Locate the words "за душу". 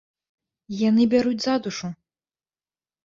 1.43-1.87